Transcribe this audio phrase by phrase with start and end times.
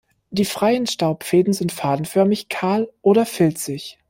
[0.31, 3.99] Die freien Staubfäden sind fadenförmig, kahl oder filzig.